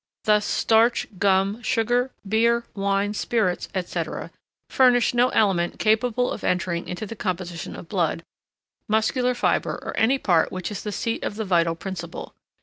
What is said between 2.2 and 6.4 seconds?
beer, wine, spirits, &c., furnish no element capable